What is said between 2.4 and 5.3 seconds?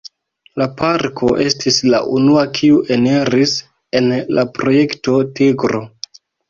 kiu eniris en la Projekto